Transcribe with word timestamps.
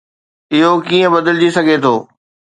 اهو 0.55 0.71
ڪيئن 0.87 1.07
بدلجي 1.15 1.49
سگهي 1.55 1.77
ٿو؟ 1.83 1.93